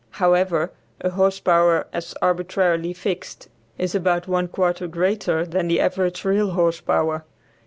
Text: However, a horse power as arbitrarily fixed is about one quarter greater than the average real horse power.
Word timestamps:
However, 0.17 0.71
a 1.01 1.11
horse 1.11 1.39
power 1.39 1.85
as 1.93 2.15
arbitrarily 2.23 2.91
fixed 2.91 3.49
is 3.77 3.93
about 3.93 4.27
one 4.27 4.47
quarter 4.47 4.87
greater 4.87 5.45
than 5.45 5.67
the 5.67 5.79
average 5.79 6.25
real 6.25 6.53
horse 6.53 6.81
power. 6.81 7.23